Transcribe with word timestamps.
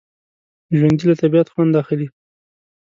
ژوندي 0.77 1.05
له 1.07 1.15
طبعیت 1.21 1.47
خوند 1.53 1.73
اخلي 1.81 2.07